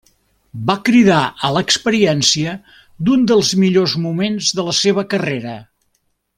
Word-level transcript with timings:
Va 0.69 0.75
cridar 0.87 1.17
a 1.47 1.51
l'experiència 1.57 2.55
d'un 3.09 3.29
dels 3.33 3.53
millors 3.65 3.95
moments 4.09 4.51
de 4.61 4.67
la 4.71 4.77
seva 4.83 5.09
carrera. 5.15 5.57